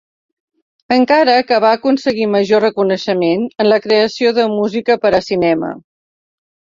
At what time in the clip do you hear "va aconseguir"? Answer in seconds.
1.65-2.25